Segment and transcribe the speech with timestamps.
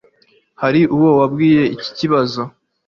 [0.61, 2.41] hari uwo wabwiye iki kibazo